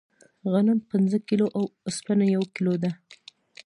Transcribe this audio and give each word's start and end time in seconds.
غنم 0.51 0.79
پنځه 0.91 1.17
کیلو 1.27 1.47
او 1.57 1.63
اوسپنه 1.87 2.25
یو 2.35 2.43
کیلو 2.55 2.73
ده. 2.83 2.91